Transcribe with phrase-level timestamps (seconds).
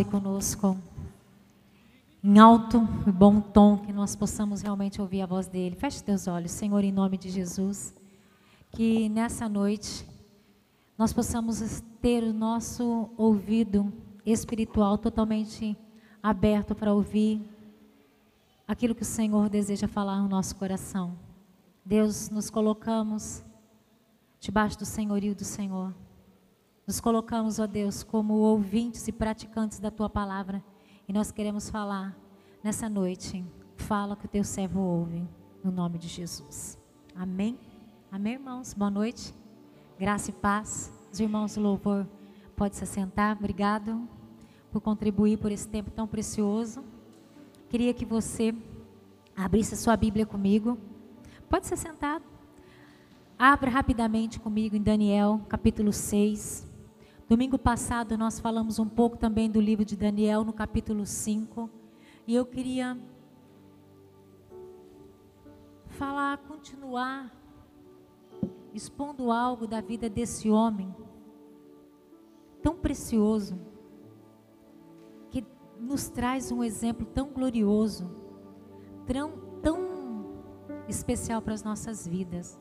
[0.00, 0.78] fale conosco
[2.22, 5.76] em alto e bom tom, que nós possamos realmente ouvir a voz dele.
[5.76, 7.94] Feche teus olhos, Senhor, em nome de Jesus.
[8.70, 10.06] Que nessa noite
[10.96, 13.92] nós possamos ter o nosso ouvido
[14.24, 15.76] espiritual totalmente
[16.22, 17.42] aberto para ouvir
[18.66, 21.18] aquilo que o Senhor deseja falar no nosso coração.
[21.84, 23.42] Deus, nos colocamos
[24.38, 25.92] debaixo do senhorio do Senhor.
[26.90, 30.60] Nos colocamos, ó Deus, como ouvintes e praticantes da tua palavra.
[31.08, 32.16] E nós queremos falar
[32.64, 33.44] nessa noite.
[33.76, 35.24] Fala que o teu servo ouve,
[35.62, 36.76] no nome de Jesus.
[37.14, 37.56] Amém?
[38.10, 38.74] Amém, irmãos?
[38.74, 39.32] Boa noite.
[40.00, 40.92] Graça e paz.
[41.12, 42.08] Os irmãos do louvor,
[42.56, 43.36] pode se sentar.
[43.36, 44.08] Obrigado
[44.72, 46.82] por contribuir por esse tempo tão precioso.
[47.68, 48.52] Queria que você
[49.36, 50.76] abrisse a sua Bíblia comigo.
[51.48, 52.24] Pode ser sentado.
[53.38, 56.68] Abra rapidamente comigo em Daniel, capítulo 6.
[57.30, 61.70] Domingo passado nós falamos um pouco também do livro de Daniel, no capítulo 5.
[62.26, 62.98] E eu queria
[65.86, 67.32] falar, continuar
[68.74, 70.92] expondo algo da vida desse homem
[72.60, 73.56] tão precioso,
[75.30, 75.46] que
[75.78, 78.10] nos traz um exemplo tão glorioso,
[79.06, 79.30] tão,
[79.62, 80.34] tão
[80.88, 82.60] especial para as nossas vidas.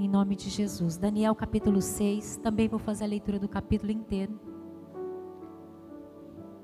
[0.00, 0.96] Em nome de Jesus.
[0.96, 2.38] Daniel capítulo 6.
[2.38, 4.40] Também vou fazer a leitura do capítulo inteiro.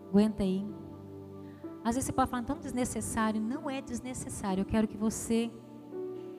[0.09, 0.67] Aguenta aí.
[1.85, 3.39] Às vezes você pode falar, tão desnecessário.
[3.39, 4.63] Não é desnecessário.
[4.63, 5.51] Eu quero que você,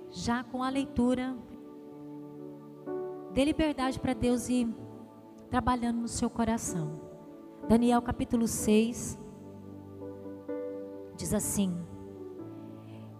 [0.09, 1.37] já com a leitura,
[3.31, 4.67] dê liberdade para Deus ir
[5.51, 6.99] trabalhando no seu coração.
[7.69, 9.19] Daniel capítulo 6.
[11.15, 11.77] Diz assim: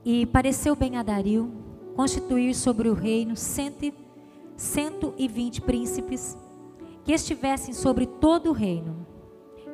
[0.03, 1.66] E pareceu bem a Dario
[1.97, 3.91] constituir sobre o reino cento,
[4.55, 6.37] cento e vinte príncipes
[7.03, 9.07] que estivessem sobre todo o reino,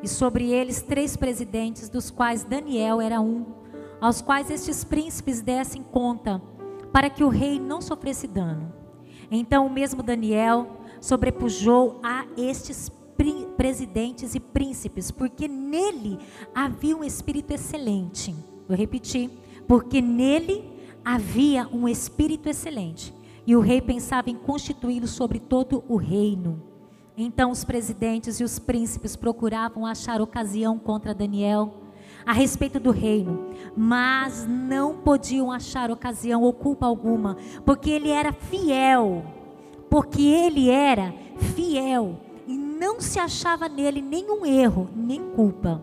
[0.02, 3.46] e sobre eles três presidentes, dos quais Daniel era um,
[4.00, 6.42] aos quais estes príncipes dessem conta,
[6.94, 8.74] para que o rei não sofresse dano.
[9.30, 10.68] Então o mesmo Daniel
[11.02, 12.90] sobrepujou a estes
[13.58, 16.20] presidentes e príncipes, porque nele
[16.54, 18.34] havia um espírito excelente.
[18.68, 19.30] Vou repetir,
[19.68, 20.73] porque nele
[21.04, 23.14] havia um espírito excelente
[23.46, 26.62] e o rei pensava em constituí-lo sobre todo o reino.
[27.18, 31.74] Então os presidentes e os príncipes procuravam achar ocasião contra Daniel
[32.26, 38.32] a respeito do reino, mas não podiam achar ocasião ou culpa alguma, porque ele era
[38.32, 39.26] fiel,
[39.90, 41.14] porque ele era
[41.54, 45.82] fiel e não se achava nele nenhum erro, nem culpa.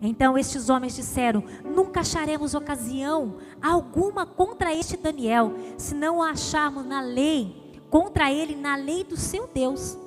[0.00, 6.86] Então estes homens disseram: Nunca acharemos ocasião alguma contra este Daniel, se não o acharmos
[6.86, 9.98] na lei, contra ele na lei do seu Deus.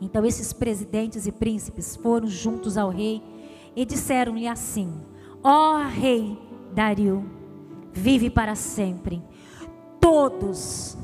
[0.00, 3.22] Então esses presidentes e príncipes foram juntos ao rei
[3.74, 4.92] e disseram-lhe assim:
[5.42, 6.38] Ó oh, rei
[6.72, 7.24] Dario,
[7.92, 9.22] vive para sempre.
[10.00, 10.96] Todos,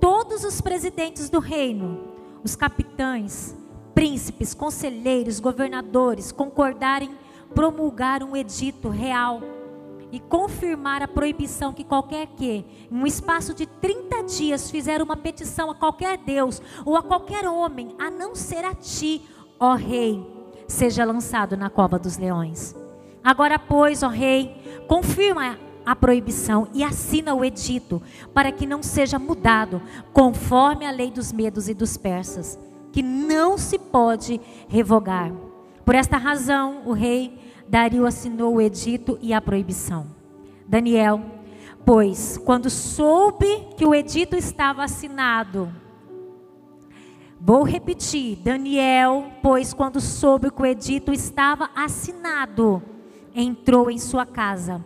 [0.00, 2.00] todos os presidentes do reino,
[2.42, 3.54] os capitães,
[3.94, 7.10] príncipes, conselheiros, governadores concordarem
[7.54, 9.40] promulgar um edito real
[10.12, 15.16] e confirmar a proibição que qualquer que, em um espaço de 30 dias, fizer uma
[15.16, 19.22] petição a qualquer Deus ou a qualquer homem, a não ser a ti,
[19.58, 20.22] ó rei,
[20.68, 22.76] seja lançado na cova dos leões.
[23.24, 24.54] Agora, pois, ó rei,
[24.86, 28.02] confirma a proibição e assina o edito,
[28.34, 29.80] para que não seja mudado,
[30.12, 32.58] conforme a lei dos medos e dos persas,
[32.92, 35.32] que não se pode revogar.
[35.84, 37.38] Por esta razão, o rei
[37.68, 40.06] Dario assinou o edito e a proibição.
[40.66, 41.20] Daniel,
[41.84, 45.72] pois, quando soube que o edito estava assinado,
[47.40, 52.82] vou repetir: Daniel, pois, quando soube que o edito estava assinado,
[53.34, 54.84] entrou em sua casa.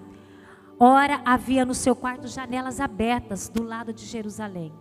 [0.78, 4.72] Ora, havia no seu quarto janelas abertas do lado de Jerusalém.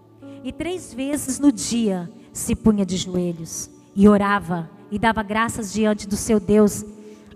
[0.44, 6.08] E três vezes no dia se punha de joelhos e orava e dava graças diante
[6.08, 6.86] do seu Deus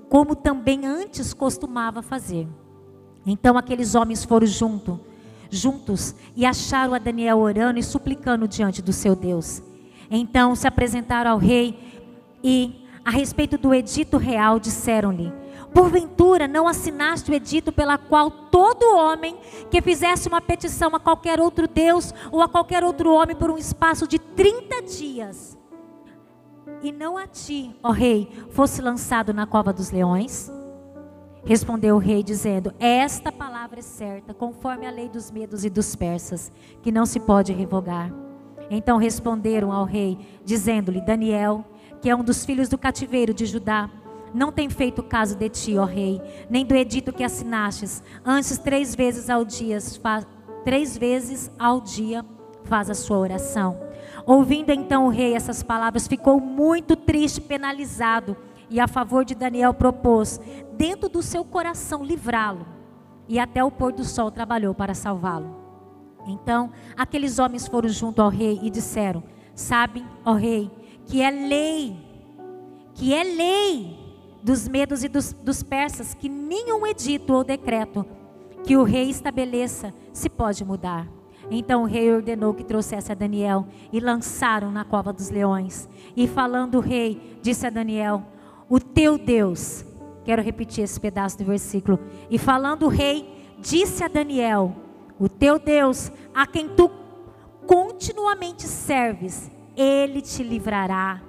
[0.09, 2.47] como também antes costumava fazer.
[3.25, 4.99] Então aqueles homens foram junto,
[5.51, 9.61] juntos e acharam a Daniel orando e suplicando diante do seu Deus.
[10.09, 11.77] Então se apresentaram ao rei
[12.43, 15.31] e, a respeito do edito real, disseram-lhe:
[15.71, 19.37] Porventura não assinaste o edito pela qual todo homem
[19.69, 23.57] que fizesse uma petição a qualquer outro Deus ou a qualquer outro homem por um
[23.57, 25.58] espaço de 30 dias
[26.81, 30.51] e não a ti, ó rei, fosse lançado na cova dos leões?
[31.43, 35.95] Respondeu o rei, dizendo: Esta palavra é certa, conforme a lei dos medos e dos
[35.95, 38.11] persas, que não se pode revogar.
[38.69, 41.65] Então responderam ao rei, dizendo-lhe: Daniel,
[42.01, 43.89] que é um dos filhos do cativeiro de Judá,
[44.33, 48.03] não tem feito caso de ti, ó rei, nem do edito que assinastes.
[48.23, 49.79] Antes três vezes ao dia,
[50.63, 52.23] três vezes ao dia
[52.69, 53.77] faz a sua oração.
[54.25, 58.37] Ouvindo então o rei essas palavras, ficou muito triste, penalizado,
[58.69, 60.39] e a favor de Daniel propôs,
[60.77, 62.65] dentro do seu coração, livrá-lo.
[63.27, 65.57] E até o pôr do sol trabalhou para salvá-lo.
[66.27, 69.23] Então, aqueles homens foram junto ao rei e disseram:
[69.55, 70.69] Sabem, ó rei,
[71.05, 71.97] que é lei,
[72.93, 73.97] que é lei
[74.43, 78.05] dos medos e dos, dos persas, que nenhum edito ou decreto
[78.63, 81.18] que o rei estabeleça se pode mudar.
[81.51, 85.89] Então o rei ordenou que trouxesse a Daniel e lançaram na cova dos leões.
[86.15, 88.23] E falando o rei, disse a Daniel:
[88.69, 89.83] O teu Deus,
[90.23, 91.99] quero repetir esse pedaço do versículo.
[92.29, 94.75] E falando o rei, disse a Daniel:
[95.19, 96.91] O teu Deus, a quem tu
[97.65, 101.21] continuamente serves, ele te livrará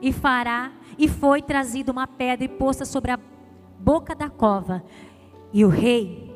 [0.00, 0.72] e fará.
[0.98, 3.20] E foi trazida uma pedra e posta sobre a
[3.78, 4.82] boca da cova.
[5.52, 6.34] E o rei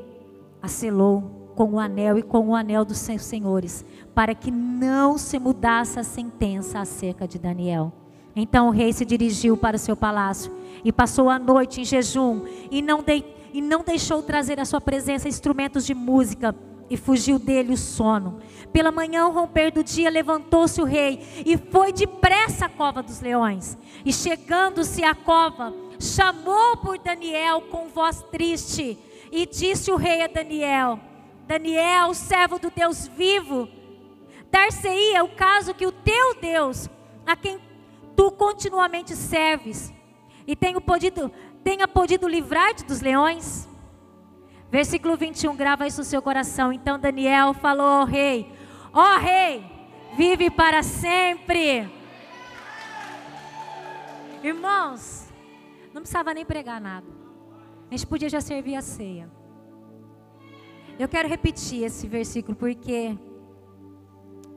[0.62, 3.85] a selou com o anel e com o anel dos seus senhores,
[4.15, 7.93] para que não se mudasse a sentença acerca de Daniel.
[8.35, 10.53] Então o rei se dirigiu para o seu palácio
[10.85, 14.81] e passou a noite em jejum e não, de, e não deixou trazer à sua
[14.81, 16.55] presença instrumentos de música
[16.89, 18.39] e fugiu dele o sono.
[18.73, 23.21] Pela manhã, ao romper do dia, levantou-se o rei e foi depressa à cova dos
[23.21, 23.79] leões.
[24.05, 28.99] E chegando-se à cova, chamou por Daniel com voz triste
[29.31, 31.01] e disse o rei a Daniel:
[31.53, 33.69] Daniel, servo do Deus vivo,
[34.51, 36.89] dar-se-ia o caso que o teu Deus,
[37.27, 37.61] a quem
[38.17, 39.93] tu continuamente serves,
[40.47, 41.31] e tenha podido,
[41.63, 43.69] tenha podido livrar-te dos leões?
[44.71, 46.73] Versículo 21, grava isso no seu coração.
[46.73, 48.51] Então Daniel falou ao rei:
[48.91, 49.63] Ó oh, rei,
[50.17, 51.87] vive para sempre.
[54.43, 55.29] Irmãos,
[55.93, 57.07] não precisava nem pregar nada.
[57.91, 59.42] A gente podia já servir a ceia.
[61.03, 63.19] Eu quero repetir esse versículo porque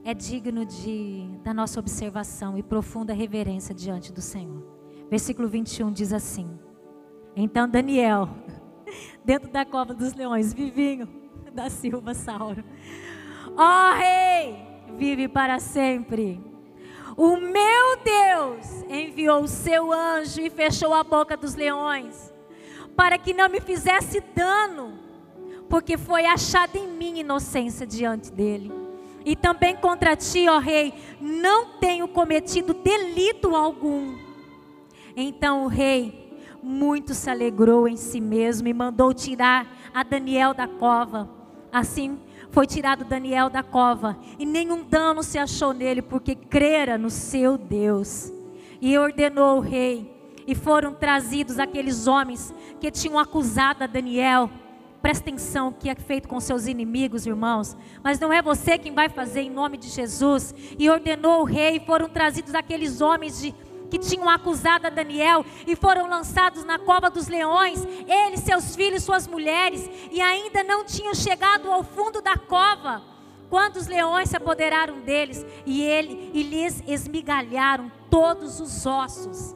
[0.04, 4.64] é digno de, da nossa observação e profunda reverência diante do Senhor.
[5.10, 6.48] Versículo 21 diz assim:
[7.36, 8.30] Então Daniel
[9.26, 11.10] dentro da cova dos leões, Vivinho
[11.52, 12.64] da Silva Sauro.
[13.58, 14.68] Ó Rei,
[15.00, 16.40] vive para sempre.
[17.18, 22.32] O meu Deus enviou o seu anjo e fechou a boca dos leões,
[22.96, 25.05] para que não me fizesse dano,
[25.70, 28.72] porque foi achada em mim inocência diante dele.
[29.26, 34.16] E também contra ti, ó rei, não tenho cometido delito algum.
[35.16, 36.26] Então o rei
[36.62, 41.30] muito se alegrou em si mesmo e mandou tirar a Daniel da cova.
[41.72, 42.20] Assim
[42.56, 47.58] foi tirado Daniel da cova, e nenhum dano se achou nele, porque crera no seu
[47.58, 48.32] Deus.
[48.80, 50.10] E ordenou o rei,
[50.48, 54.50] e foram trazidos aqueles homens que tinham acusado a Daniel.
[55.06, 57.78] Presta atenção que é feito com seus inimigos, irmãos.
[58.04, 60.52] Mas não é você quem vai fazer em nome de Jesus.
[60.80, 63.54] E ordenou o rei, foram trazidos aqueles homens de
[63.92, 69.04] que tinham acusado a Daniel e foram lançados na cova dos leões, ele, seus filhos,
[69.04, 73.04] suas mulheres, e ainda não tinham chegado ao fundo da cova,
[73.48, 79.56] quando os leões se apoderaram deles e ele e lhes esmigalharam todos os ossos.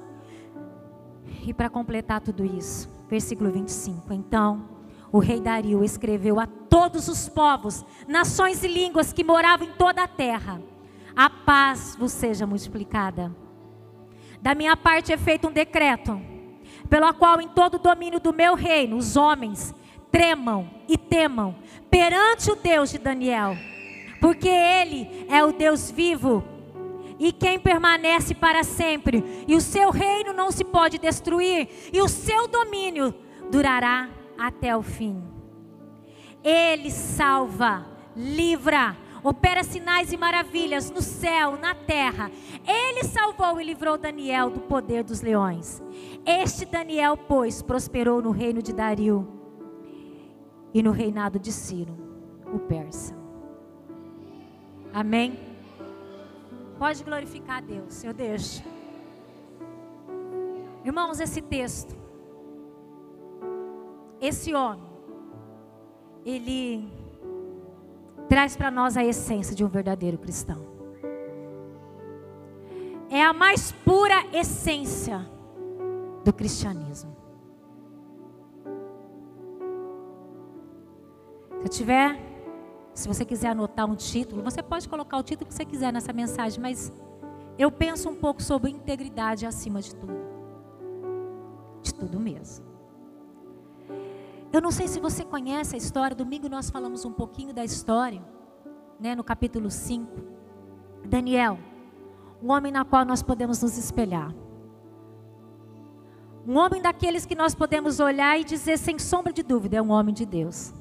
[1.43, 4.13] E para completar tudo isso, versículo 25.
[4.13, 4.77] Então,
[5.11, 10.03] o rei Dario escreveu a todos os povos, nações e línguas que moravam em toda
[10.03, 10.61] a terra:
[11.15, 13.35] A paz vos seja multiplicada.
[14.41, 16.19] Da minha parte é feito um decreto,
[16.89, 19.73] pelo qual em todo o domínio do meu reino os homens
[20.11, 21.55] tremam e temam
[21.89, 23.55] perante o Deus de Daniel,
[24.21, 26.43] porque ele é o Deus vivo
[27.19, 32.07] e quem permanece para sempre, e o seu reino não se pode destruir, e o
[32.07, 33.13] seu domínio
[33.51, 34.07] durará
[34.39, 35.21] até o fim.
[36.41, 42.31] Ele salva, livra, opera sinais e maravilhas no céu, na terra.
[42.65, 45.83] Ele salvou e livrou Daniel do poder dos leões.
[46.25, 49.27] Este Daniel, pois, prosperou no reino de Dario
[50.73, 51.97] e no reinado de Ciro,
[52.53, 53.13] o persa.
[54.93, 55.37] Amém?
[56.77, 58.63] Pode glorificar a Deus, eu deixo.
[60.85, 61.98] Irmãos, esse texto,
[64.21, 64.89] esse homem,
[66.25, 66.91] ele
[68.27, 70.67] traz para nós a essência de um verdadeiro cristão.
[73.09, 75.27] É a mais pura essência
[76.23, 77.15] do cristianismo.
[81.59, 82.29] Se eu tiver
[82.93, 86.11] Se você quiser anotar um título, você pode colocar o título que você quiser nessa
[86.11, 86.91] mensagem, mas
[87.57, 90.17] eu penso um pouco sobre integridade acima de tudo.
[91.81, 92.68] De tudo mesmo.
[94.51, 98.21] Eu não sei se você conhece a história, domingo nós falamos um pouquinho da história,
[98.99, 100.11] né, no capítulo 5.
[101.05, 101.59] Daniel,
[102.41, 104.33] um homem na qual nós podemos nos espelhar.
[106.47, 109.91] Um homem daqueles que nós podemos olhar e dizer sem sombra de dúvida, é um
[109.91, 110.73] homem de Deus.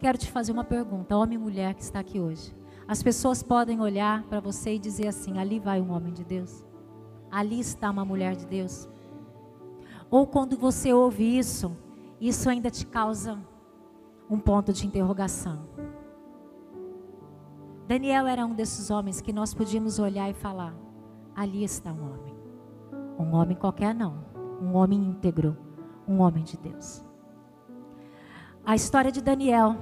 [0.00, 2.52] Quero te fazer uma pergunta, homem e mulher que está aqui hoje.
[2.88, 6.64] As pessoas podem olhar para você e dizer assim: ali vai um homem de Deus,
[7.30, 8.88] ali está uma mulher de Deus.
[10.14, 11.76] Ou quando você ouve isso,
[12.20, 13.36] isso ainda te causa
[14.30, 15.66] um ponto de interrogação.
[17.88, 20.72] Daniel era um desses homens que nós podíamos olhar e falar:
[21.34, 22.34] ali está um homem.
[23.18, 24.24] Um homem qualquer não,
[24.62, 25.56] um homem íntegro,
[26.06, 27.04] um homem de Deus.
[28.64, 29.74] A história de Daniel,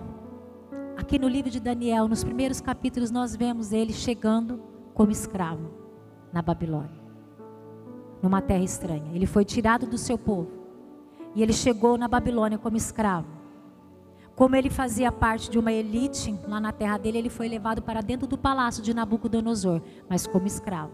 [0.97, 4.63] aqui no livro de Daniel, nos primeiros capítulos, nós vemos ele chegando
[4.95, 5.71] como escravo
[6.33, 7.02] na Babilônia
[8.23, 9.11] numa terra estranha.
[9.13, 10.49] Ele foi tirado do seu povo.
[11.35, 13.27] E ele chegou na Babilônia como escravo.
[14.35, 18.01] Como ele fazia parte de uma elite lá na terra dele, ele foi levado para
[18.01, 20.93] dentro do palácio de Nabucodonosor, mas como escravo.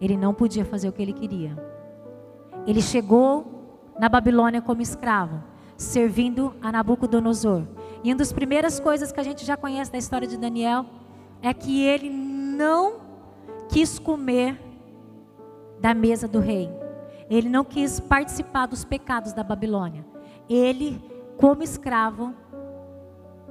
[0.00, 1.56] Ele não podia fazer o que ele queria.
[2.66, 5.42] Ele chegou na Babilônia como escravo,
[5.76, 7.62] servindo a Nabucodonosor.
[8.02, 10.86] E uma das primeiras coisas que a gente já conhece da história de Daniel
[11.42, 12.94] é que ele não
[13.68, 14.58] quis comer
[15.84, 16.70] da mesa do rei.
[17.28, 20.02] Ele não quis participar dos pecados da Babilônia.
[20.48, 20.98] Ele,
[21.36, 22.34] como escravo,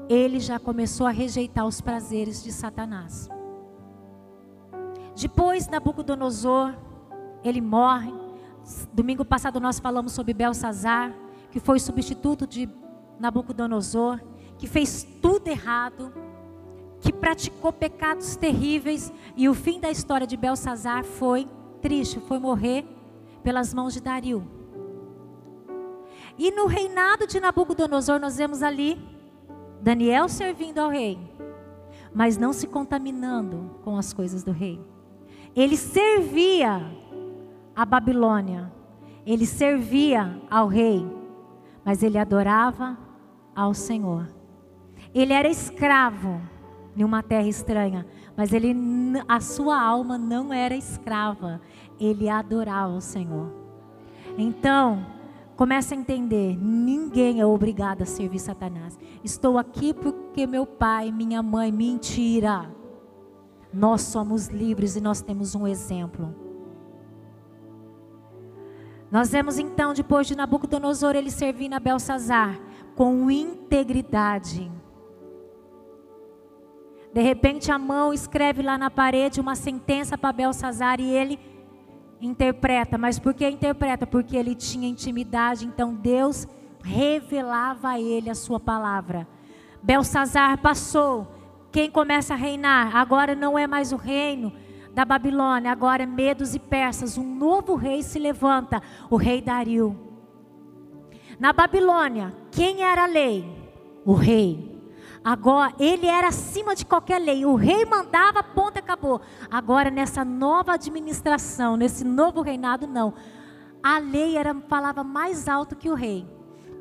[0.09, 3.29] ele já começou a rejeitar os prazeres de Satanás.
[5.15, 6.73] Depois, Nabucodonosor,
[7.43, 8.11] ele morre.
[8.91, 11.13] Domingo passado nós falamos sobre Belsazar,
[11.51, 12.67] que foi substituto de
[13.19, 14.19] Nabucodonosor,
[14.57, 16.11] que fez tudo errado,
[16.99, 21.47] que praticou pecados terríveis, e o fim da história de Belsazar foi
[21.83, 22.85] triste foi morrer
[23.43, 24.47] pelas mãos de Dario.
[26.37, 28.99] E no reinado de Nabucodonosor, nós vemos ali
[29.81, 31.19] Daniel servindo ao rei,
[32.15, 34.79] mas não se contaminando com as coisas do rei.
[35.53, 36.81] Ele servia
[37.75, 38.71] a Babilônia,
[39.25, 41.05] ele servia ao rei,
[41.83, 42.97] mas ele adorava
[43.53, 44.27] ao Senhor.
[45.13, 46.41] Ele era escravo
[46.95, 48.75] em uma terra estranha, mas ele,
[49.27, 51.61] a sua alma não era escrava,
[51.99, 53.51] ele adorava o Senhor.
[54.37, 55.05] Então,
[55.55, 58.97] comece a entender: ninguém é obrigado a servir Satanás.
[59.23, 62.69] Estou aqui porque meu pai, minha mãe, mentira.
[63.71, 66.33] Nós somos livres e nós temos um exemplo.
[69.11, 72.59] Nós vemos então, depois de Nabucodonosor, ele servindo a Belsazar
[72.95, 74.71] com integridade.
[77.13, 81.39] De repente a mão escreve lá na parede uma sentença para Belsazar e ele
[82.19, 82.97] interpreta.
[82.97, 84.07] Mas por que interpreta?
[84.07, 86.47] Porque ele tinha intimidade, então Deus
[86.83, 89.27] revelava a ele a sua palavra.
[89.81, 91.27] Belsazar passou.
[91.71, 92.95] Quem começa a reinar?
[92.95, 94.51] Agora não é mais o reino
[94.93, 97.17] da Babilônia, agora é Medos e Persas.
[97.17, 99.97] Um novo rei se levanta, o rei Dario.
[101.39, 103.45] Na Babilônia, quem era a lei?
[104.05, 104.72] O rei.
[105.23, 107.45] Agora, ele era acima de qualquer lei.
[107.45, 109.21] O rei mandava, ponto, acabou.
[109.49, 113.13] Agora, nessa nova administração, nesse novo reinado, não.
[113.81, 116.27] A lei era falava mais alto que o rei.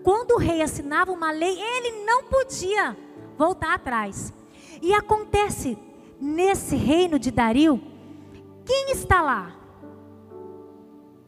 [0.02, 2.96] Quando o rei assinava uma lei, ele não podia
[3.38, 4.32] voltar atrás.
[4.80, 5.78] E acontece
[6.20, 7.80] nesse reino de Dario,
[8.64, 9.52] quem está lá?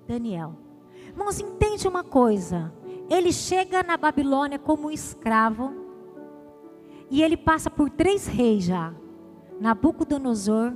[0.07, 0.55] Daniel.
[1.07, 2.73] Irmãos, entende uma coisa.
[3.09, 5.84] Ele chega na Babilônia como um escravo
[7.11, 8.95] e ele passa por três reis já:
[9.61, 10.75] Nabucodonosor,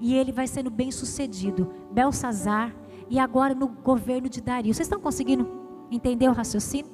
[0.00, 2.74] e ele vai sendo bem sucedido, Belsazar,
[3.08, 4.74] e agora no governo de Dario.
[4.74, 5.48] Vocês estão conseguindo
[5.90, 6.90] entender o raciocínio?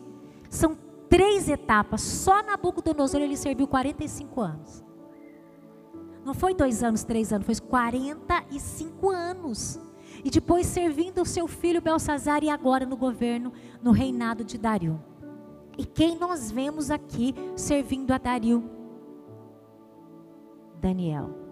[0.48, 0.76] São
[1.08, 2.00] três etapas.
[2.00, 4.84] Só Nabucodonosor ele serviu 45 anos.
[6.24, 9.80] Não foi dois anos, três anos, foi 45 anos.
[10.24, 13.52] E depois servindo o seu filho Belsazar e agora no governo,
[13.82, 15.02] no reinado de Dario.
[15.76, 18.62] E quem nós vemos aqui servindo a Dario?
[20.80, 21.42] Daniel.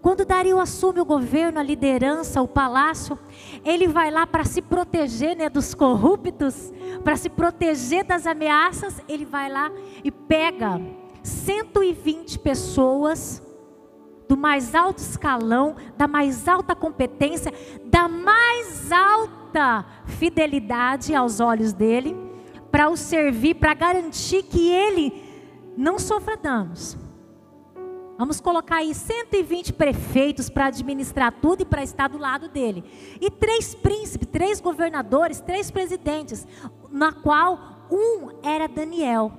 [0.00, 3.18] Quando Dario assume o governo, a liderança, o palácio,
[3.64, 9.02] ele vai lá para se proteger né, dos corruptos, para se proteger das ameaças.
[9.08, 9.72] Ele vai lá
[10.04, 10.80] e pega
[11.22, 13.42] 120 pessoas
[14.28, 17.52] do mais alto escalão, da mais alta competência,
[17.86, 22.27] da mais alta fidelidade aos olhos dele
[22.70, 25.22] para o servir, para garantir que ele
[25.76, 26.96] não sofra danos.
[28.18, 32.82] Vamos colocar aí 120 prefeitos para administrar tudo e para estar do lado dele.
[33.20, 36.44] E três príncipes, três governadores, três presidentes,
[36.90, 39.32] na qual um era Daniel.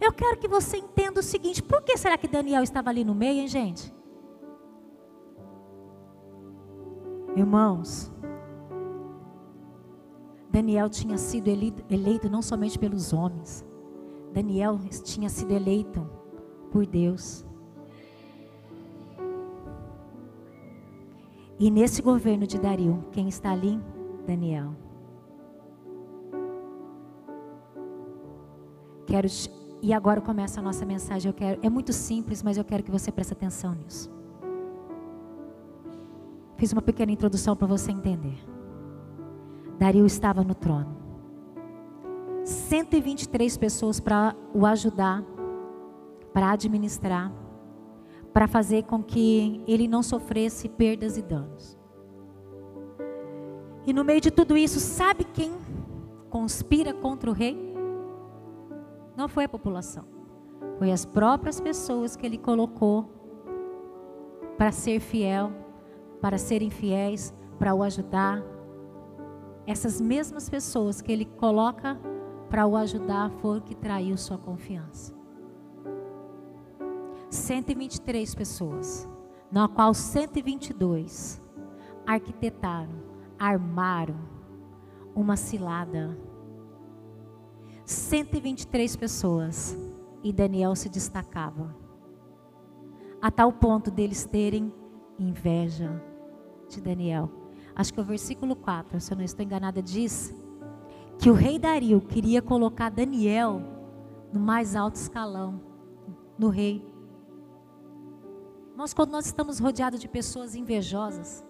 [0.00, 3.14] Eu quero que você entenda o seguinte: por que será que Daniel estava ali no
[3.14, 3.94] meio, hein, gente?
[7.36, 8.10] Irmãos,
[10.50, 13.64] Daniel tinha sido eleito, não somente pelos homens,
[14.32, 16.06] Daniel tinha sido eleito
[16.70, 17.44] por Deus.
[21.58, 23.80] E nesse governo de Dario, quem está ali?
[24.26, 24.74] Daniel.
[29.06, 29.28] Quero
[29.82, 31.28] e agora começa a nossa mensagem.
[31.28, 34.10] Eu quero, é muito simples, mas eu quero que você preste atenção nisso.
[36.56, 38.38] Fiz uma pequena introdução para você entender.
[39.80, 40.96] Dario estava no trono.
[42.44, 45.24] 123 pessoas para o ajudar,
[46.32, 47.32] para administrar
[48.32, 51.78] para fazer com que ele não sofresse perdas e danos.
[53.86, 55.52] E no meio de tudo isso, sabe quem
[56.28, 57.58] conspira contra o rei?
[59.16, 60.04] Não foi a população,
[60.78, 63.10] foi as próprias pessoas que ele colocou
[64.56, 65.50] para ser fiel,
[66.20, 68.42] para serem fiéis, para o ajudar.
[69.66, 71.98] Essas mesmas pessoas que ele coloca
[72.48, 75.14] para o ajudar foram que traiu sua confiança.
[77.30, 79.08] 123 pessoas,
[79.50, 81.40] na qual 122
[82.06, 83.02] arquitetaram,
[83.38, 84.16] armaram
[85.14, 86.18] uma cilada.
[87.84, 89.76] 123 pessoas
[90.22, 91.74] e Daniel se destacava,
[93.22, 94.72] a tal ponto deles terem
[95.18, 96.02] inveja
[96.68, 97.39] de Daniel.
[97.80, 100.36] Acho que o versículo 4, se eu não estou enganada, diz
[101.18, 103.62] que o rei Dario queria colocar Daniel
[104.30, 105.58] no mais alto escalão,
[106.38, 106.86] no rei.
[108.72, 111.42] Irmãos, quando nós estamos rodeados de pessoas invejosas,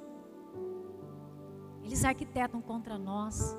[1.83, 3.59] eles arquitetam contra nós,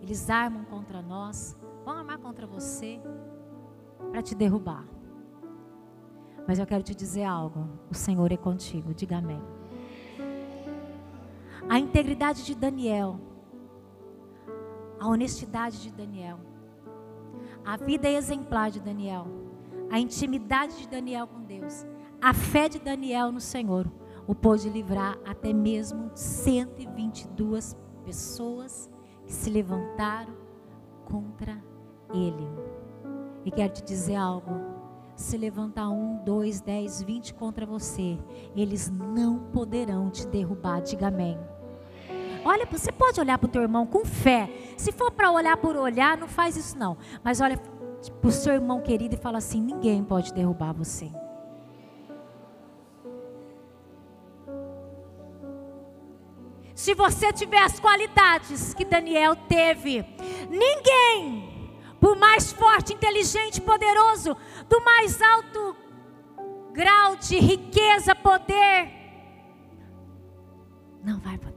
[0.00, 3.00] eles armam contra nós, vão armar contra você
[4.12, 4.86] para te derrubar.
[6.46, 9.42] Mas eu quero te dizer algo: o Senhor é contigo, diga amém.
[11.68, 13.20] A integridade de Daniel,
[15.00, 16.38] a honestidade de Daniel,
[17.64, 19.26] a vida exemplar de Daniel,
[19.90, 21.86] a intimidade de Daniel com Deus
[22.24, 23.86] a fé de Daniel no Senhor
[24.26, 28.90] o pôde livrar até mesmo 122 pessoas
[29.26, 30.32] que se levantaram
[31.04, 31.62] contra
[32.14, 32.48] ele.
[33.44, 34.52] E quero te dizer algo:
[35.14, 38.18] se levantar um, dois, dez, vinte contra você,
[38.56, 40.80] eles não poderão te derrubar.
[40.80, 41.38] Diga amém.
[42.44, 44.50] Olha, você pode olhar para o teu irmão com fé.
[44.76, 46.96] Se for para olhar por olhar, não faz isso não.
[47.22, 51.10] Mas olha para o seu irmão querido e fala assim: ninguém pode derrubar você.
[56.74, 60.04] Se você tiver as qualidades que Daniel teve,
[60.50, 64.36] ninguém, por mais forte, inteligente, poderoso,
[64.68, 65.76] do mais alto
[66.72, 68.90] grau de riqueza, poder,
[71.04, 71.53] não vai poder.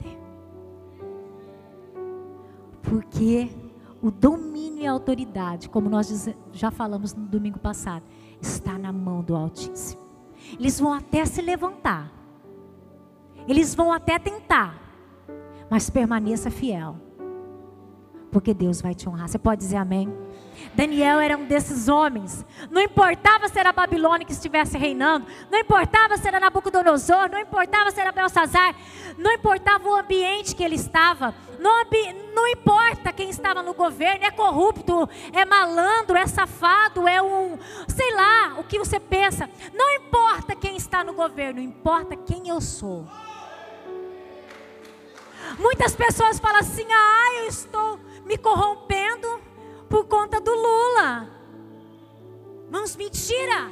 [2.89, 3.49] Porque
[4.01, 8.03] o domínio e a autoridade, como nós já falamos no domingo passado,
[8.41, 10.01] está na mão do Altíssimo.
[10.59, 12.11] Eles vão até se levantar,
[13.47, 14.79] eles vão até tentar,
[15.69, 17.06] mas permaneça fiel.
[18.31, 19.27] Porque Deus vai te honrar.
[19.27, 20.13] Você pode dizer amém?
[20.73, 22.45] Daniel era um desses homens.
[22.69, 27.39] Não importava se era a Babilônia que estivesse reinando, não importava se era Nabucodonosor, não
[27.39, 28.75] importava se era Belsazar,
[29.17, 31.83] não importava o ambiente que ele estava, não,
[32.33, 38.13] não importa quem estava no governo, é corrupto, é malandro, é safado, é um, sei
[38.15, 39.49] lá, o que você pensa.
[39.73, 43.07] Não importa quem está no governo, importa quem eu sou.
[45.57, 49.41] Muitas pessoas falam assim: ah, eu estou me corrompendo
[49.89, 51.29] por conta do Lula.
[52.65, 53.71] Irmãos, mentira.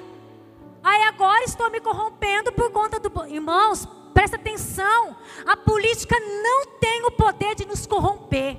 [0.81, 3.11] Aí agora estou me corrompendo por conta do.
[3.27, 5.15] Irmãos, presta atenção.
[5.45, 8.57] A política não tem o poder de nos corromper.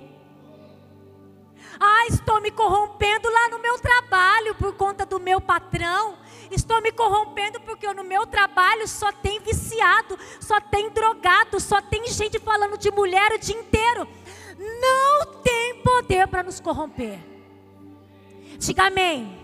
[1.80, 6.18] Ah, estou me corrompendo lá no meu trabalho por conta do meu patrão.
[6.50, 12.06] Estou me corrompendo porque no meu trabalho só tem viciado, só tem drogado, só tem
[12.06, 14.08] gente falando de mulher o dia inteiro.
[14.58, 17.18] Não tem poder para nos corromper.
[18.58, 19.38] Diga amém.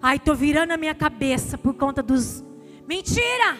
[0.00, 2.44] Ai, estou virando a minha cabeça por conta dos.
[2.86, 3.56] Mentira!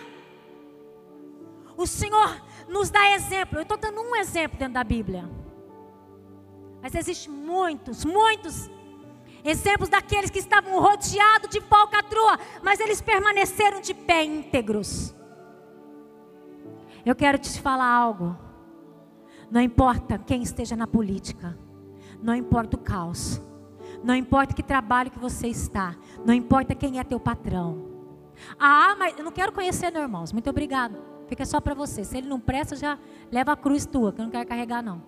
[1.77, 3.59] O Senhor nos dá exemplo.
[3.59, 5.29] Eu estou dando um exemplo dentro da Bíblia.
[6.81, 8.71] Mas existem muitos, muitos
[9.45, 15.15] exemplos daqueles que estavam rodeados de falcatrua, mas eles permaneceram de pé íntegros.
[17.05, 18.37] Eu quero te falar algo.
[19.51, 21.57] Não importa quem esteja na política,
[22.23, 23.41] não importa o caos,
[24.03, 27.97] não importa que trabalho que você está, não importa quem é teu patrão.
[28.59, 30.33] Ah, mas eu não quero conhecer, meus irmãos.
[30.33, 30.97] Muito obrigado.
[31.27, 32.05] Fica só para você.
[32.05, 32.99] Se ele não presta, já
[33.33, 35.03] leva a cruz tua, que eu não quero carregar não.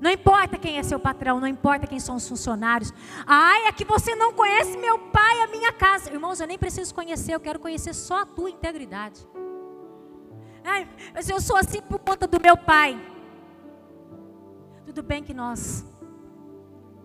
[0.00, 2.92] Não importa quem é seu patrão, não importa quem são os funcionários.
[3.26, 6.12] Ai, é que você não conhece meu pai, a minha casa.
[6.12, 9.26] Irmãos, eu nem preciso conhecer, eu quero conhecer só a tua integridade.
[10.64, 12.98] Ai, mas eu sou assim por conta do meu pai.
[14.86, 15.84] Tudo bem que nós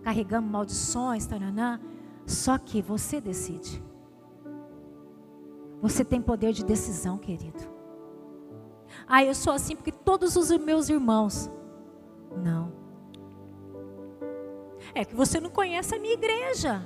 [0.02, 1.78] carregamos maldições, taranã,
[2.26, 3.82] só que você decide.
[5.82, 7.68] Você tem poder de decisão, querido.
[9.06, 11.50] Ah, eu sou assim porque todos os meus irmãos.
[12.42, 12.72] Não.
[14.94, 16.82] É que você não conhece a minha igreja.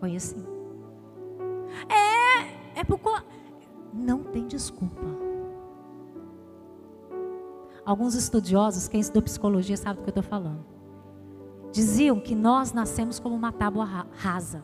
[0.00, 0.36] Conheci.
[1.88, 3.00] É, é por.
[3.92, 5.11] Não tem desculpa.
[7.84, 10.64] Alguns estudiosos, quem estudou psicologia sabe do que eu estou falando.
[11.72, 14.62] Diziam que nós nascemos como uma tábua rasa.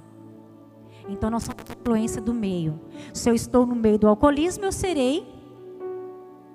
[1.08, 2.78] Então nós somos influência do meio.
[3.12, 5.26] Se eu estou no meio do alcoolismo, eu serei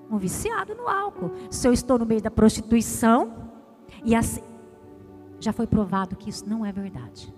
[0.10, 1.32] um viciado no álcool.
[1.50, 3.34] Se eu estou no meio da prostituição,
[4.06, 4.44] e assim,
[5.40, 7.34] já foi provado que isso não é verdade.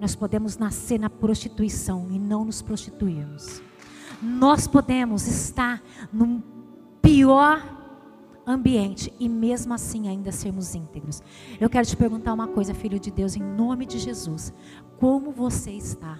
[0.00, 3.60] Nós podemos nascer na prostituição e não nos prostituirmos.
[4.22, 6.42] Nós podemos estar no
[7.00, 7.81] pior
[8.46, 11.22] ambiente e mesmo assim ainda sermos íntegros.
[11.60, 14.52] Eu quero te perguntar uma coisa, filho de Deus, em nome de Jesus.
[14.98, 16.18] Como você está?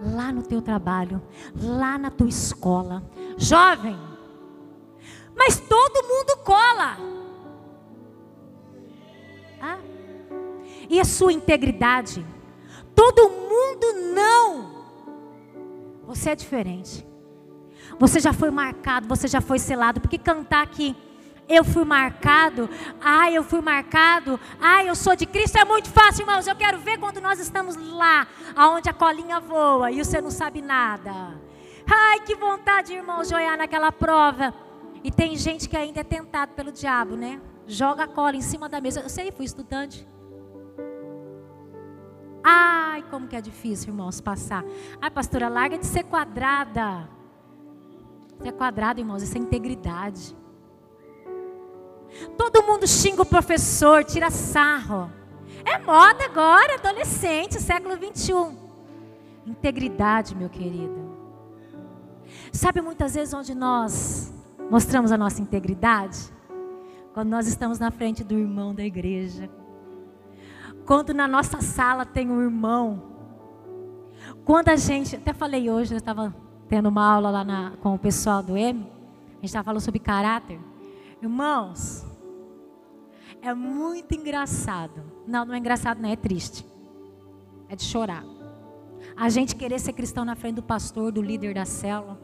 [0.00, 1.22] Lá no teu trabalho,
[1.60, 3.02] lá na tua escola.
[3.36, 3.96] Jovem,
[5.36, 6.96] mas todo mundo cola.
[9.60, 9.78] Ah?
[10.88, 12.24] E a sua integridade?
[12.94, 14.74] Todo mundo não.
[16.06, 17.06] Você é diferente.
[17.98, 20.00] Você já foi marcado, você já foi selado.
[20.00, 20.96] Porque cantar aqui,
[21.48, 22.68] eu fui marcado,
[23.00, 26.46] ai, eu fui marcado, ai, eu sou de Cristo, é muito fácil, irmãos.
[26.46, 28.26] Eu quero ver quando nós estamos lá,
[28.56, 31.38] aonde a colinha voa e você não sabe nada.
[31.86, 34.54] Ai, que vontade, irmãos, de olhar naquela prova.
[35.02, 37.40] E tem gente que ainda é tentado pelo diabo, né?
[37.66, 39.00] Joga a cola em cima da mesa.
[39.00, 40.08] Eu sei, fui estudante.
[42.42, 44.64] Ai, como que é difícil, irmãos, passar.
[45.00, 47.08] Ai, pastora, larga de ser quadrada.
[48.38, 50.36] Isso é quadrado, irmãos, isso é integridade.
[52.36, 55.10] Todo mundo xinga o professor, tira sarro.
[55.64, 58.56] É moda agora, adolescente, século 21.
[59.46, 61.14] Integridade, meu querido.
[62.52, 64.32] Sabe muitas vezes onde nós
[64.70, 66.32] mostramos a nossa integridade?
[67.12, 69.48] Quando nós estamos na frente do irmão da igreja.
[70.84, 73.02] Quando na nossa sala tem um irmão.
[74.44, 76.34] Quando a gente, até falei hoje, eu estava
[76.74, 80.00] tendo uma aula lá na, com o pessoal do M, a gente estava falando sobre
[80.00, 80.58] caráter.
[81.22, 82.04] Irmãos,
[83.40, 85.04] é muito engraçado.
[85.24, 86.66] Não, não é engraçado, não, é triste.
[87.68, 88.24] É de chorar.
[89.16, 92.18] A gente querer ser cristão na frente do pastor, do líder da célula.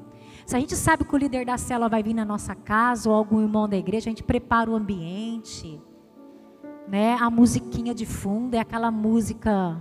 [0.45, 3.15] Se a gente sabe que o líder da célula vai vir na nossa casa ou
[3.15, 5.81] algum irmão da igreja, a gente prepara o ambiente.
[6.89, 7.17] Né?
[7.21, 9.81] A musiquinha de fundo é aquela música,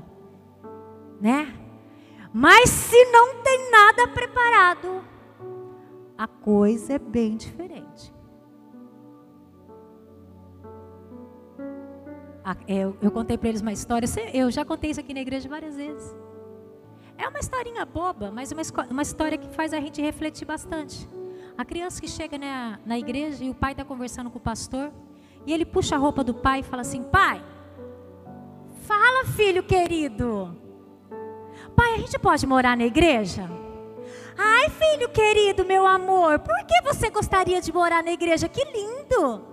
[1.19, 1.55] né?
[2.33, 5.03] Mas se não tem nada preparado,
[6.17, 8.13] a coisa é bem diferente.
[12.67, 15.75] Eu, eu contei para eles uma história, eu já contei isso aqui na igreja várias
[15.75, 16.15] vezes.
[17.17, 21.07] É uma historinha boba, mas uma, uma história que faz a gente refletir bastante.
[21.57, 24.91] A criança que chega na, na igreja e o pai está conversando com o pastor,
[25.45, 27.43] e ele puxa a roupa do pai e fala assim: Pai,
[28.83, 30.68] fala, filho querido.
[31.79, 33.49] Pai, a gente pode morar na igreja?
[34.37, 38.49] Ai, filho querido, meu amor, por que você gostaria de morar na igreja?
[38.49, 39.45] Que lindo!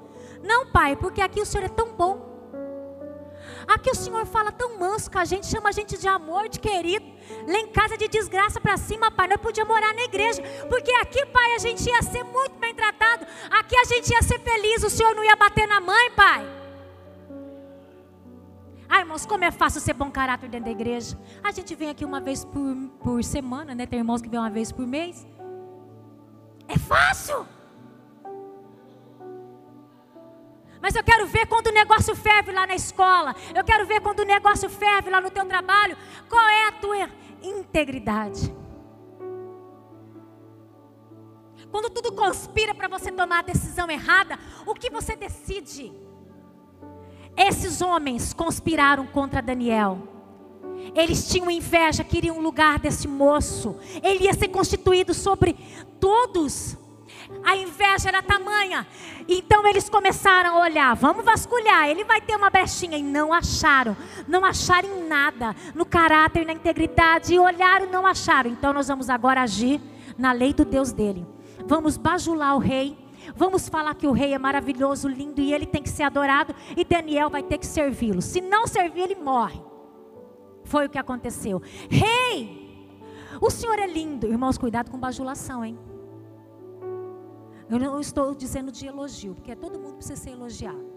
[0.42, 2.14] Não, pai, porque aqui o senhor é tão bom.
[3.68, 6.58] Aqui o senhor fala tão manso com a gente, chama a gente de amor, de
[6.58, 7.06] querido.
[7.46, 10.42] Lá em casa de desgraça para cima, pai, nós podíamos morar na igreja.
[10.68, 13.24] Porque aqui, pai, a gente ia ser muito bem tratado.
[13.50, 16.55] Aqui a gente ia ser feliz, o senhor não ia bater na mãe, pai.
[18.88, 21.18] Ah, irmãos, como é fácil ser bom caráter dentro da igreja.
[21.42, 23.86] A gente vem aqui uma vez por, por semana, né?
[23.86, 25.26] Tem irmãos que vêm uma vez por mês.
[26.68, 27.46] É fácil.
[30.80, 33.34] Mas eu quero ver quando o negócio ferve lá na escola.
[33.54, 35.96] Eu quero ver quando o negócio ferve lá no teu trabalho.
[36.28, 37.10] Qual é a tua
[37.42, 38.54] integridade?
[41.70, 45.92] Quando tudo conspira para você tomar a decisão errada, o que você decide?
[47.36, 49.98] Esses homens conspiraram contra Daniel.
[50.94, 53.76] Eles tinham inveja, queriam um lugar desse moço.
[54.02, 55.56] Ele ia ser constituído sobre
[56.00, 56.76] todos.
[57.44, 58.86] A inveja era tamanha.
[59.28, 62.96] Então eles começaram a olhar, vamos vasculhar, ele vai ter uma brechinha.
[62.96, 63.96] E não acharam.
[64.28, 65.54] Não acharam em nada.
[65.74, 67.34] No caráter, na integridade.
[67.34, 68.50] E olharam não acharam.
[68.50, 69.80] Então nós vamos agora agir
[70.16, 71.26] na lei do Deus dele.
[71.66, 72.96] Vamos bajular o rei.
[73.36, 76.54] Vamos falar que o rei é maravilhoso, lindo e ele tem que ser adorado.
[76.76, 78.22] E Daniel vai ter que servi-lo.
[78.22, 79.60] Se não servir, ele morre.
[80.64, 81.60] Foi o que aconteceu.
[81.90, 82.88] Rei,
[83.40, 84.26] o senhor é lindo.
[84.26, 85.78] Irmãos, cuidado com bajulação, hein?
[87.68, 90.95] Eu não estou dizendo de elogio, porque todo mundo precisa ser elogiado.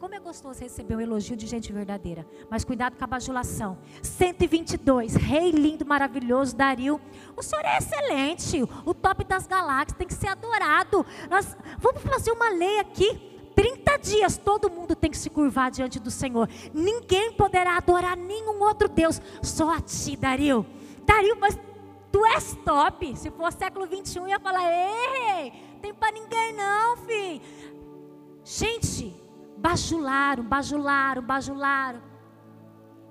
[0.00, 2.26] Como é gostoso receber um elogio de gente verdadeira.
[2.48, 3.76] Mas cuidado com a bajulação.
[4.02, 6.98] 122, rei lindo, maravilhoso, Dario.
[7.36, 8.62] O senhor é excelente.
[8.86, 11.04] O top das galáxias tem que ser adorado.
[11.28, 13.28] Nós vamos fazer uma lei aqui.
[13.54, 16.48] 30 dias todo mundo tem que se curvar diante do Senhor.
[16.72, 20.64] Ninguém poderá adorar nenhum outro Deus, só a ti, Dario.
[21.04, 21.58] Dario, mas
[22.10, 23.14] tu és top.
[23.18, 27.42] Se for século 21, ia falar: ei, tem para ninguém não, filho.
[28.42, 29.14] Gente,
[29.60, 32.02] bajularam, bajularam, bajularam.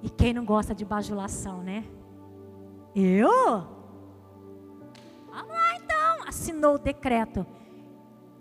[0.01, 1.85] E quem não gosta de bajulação, né?
[2.95, 3.67] Eu?
[5.29, 6.27] Vamos lá então.
[6.27, 7.45] Assinou o decreto.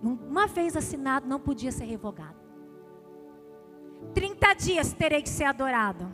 [0.03, 2.37] Uma vez assinado, não podia ser revogado.
[4.14, 6.09] 30 dias terei que ser adorado.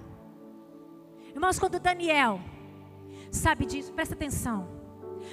[1.35, 2.41] Irmãos, quando Daniel
[3.31, 4.69] sabe disso, presta atenção.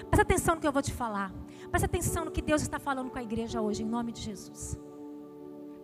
[0.09, 1.33] Presta atenção no que eu vou te falar.
[1.69, 4.77] Presta atenção no que Deus está falando com a igreja hoje, em nome de Jesus.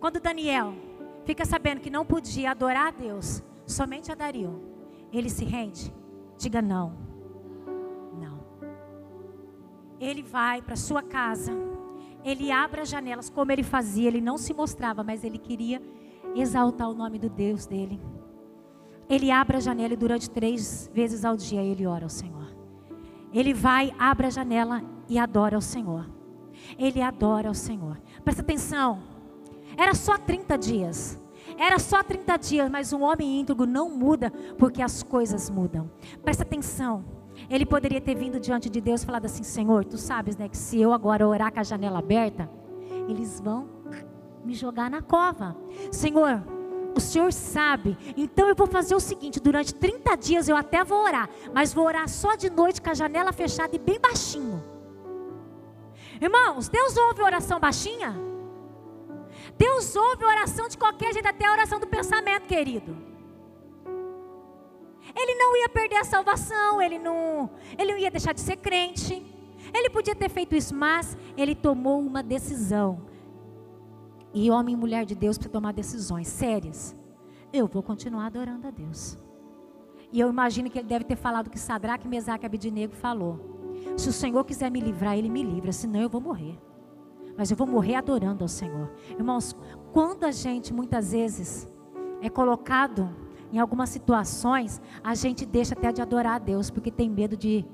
[0.00, 0.74] Quando Daniel
[1.24, 4.62] fica sabendo que não podia adorar a Deus, somente a Dario,
[5.12, 5.92] ele se rende.
[6.36, 6.94] Diga não.
[8.18, 8.38] Não.
[10.00, 11.52] Ele vai para sua casa
[12.24, 15.80] ele abre as janelas, como ele fazia, ele não se mostrava, mas ele queria
[16.34, 18.00] exaltar o nome do Deus dele.
[19.08, 22.54] Ele abre a janela e durante três vezes ao dia ele ora ao Senhor.
[23.32, 26.06] Ele vai, abre a janela e adora ao Senhor.
[26.78, 27.98] Ele adora ao Senhor.
[28.22, 29.00] Presta atenção.
[29.78, 31.18] Era só 30 dias.
[31.56, 35.88] Era só 30 dias, mas um homem íntegro não muda porque as coisas mudam.
[36.22, 37.04] Presta atenção.
[37.48, 40.56] Ele poderia ter vindo diante de Deus e falado assim: Senhor, tu sabes, né, que
[40.56, 42.50] se eu agora orar com a janela aberta,
[43.08, 43.68] eles vão
[44.44, 45.56] me jogar na cova.
[45.92, 46.42] Senhor,
[46.96, 51.04] o Senhor sabe, então eu vou fazer o seguinte: durante 30 dias eu até vou
[51.04, 54.60] orar, mas vou orar só de noite com a janela fechada e bem baixinho.
[56.20, 58.27] Irmãos, Deus ouve oração baixinha?
[59.56, 62.96] Deus ouve oração de qualquer jeito, até a oração do pensamento, querido.
[65.14, 69.24] Ele não ia perder a salvação, ele não, ele não ia deixar de ser crente.
[69.72, 73.06] Ele podia ter feito isso, mas ele tomou uma decisão.
[74.32, 76.94] E homem e mulher de Deus para tomar decisões sérias.
[77.52, 79.18] Eu vou continuar adorando a Deus.
[80.12, 83.58] E eu imagino que ele deve ter falado o que Sadraque, Mesaque e Abidinego falou.
[83.96, 86.58] Se o Senhor quiser me livrar, Ele me livra, senão eu vou morrer.
[87.38, 88.90] Mas eu vou morrer adorando ao Senhor.
[89.10, 89.54] Irmãos,
[89.92, 91.68] quando a gente muitas vezes
[92.20, 93.08] é colocado
[93.52, 97.64] em algumas situações, a gente deixa até de adorar a Deus, porque tem medo de,